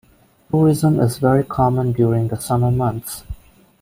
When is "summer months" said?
2.39-3.23